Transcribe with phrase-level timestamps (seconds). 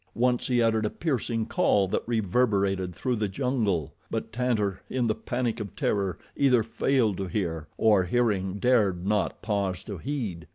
[0.15, 5.13] Once he uttered a piercing call that reverberated through the jungle; but Tantor, in the
[5.13, 10.47] panic of terror, either failed to hear, or hearing, dared not pause to heed.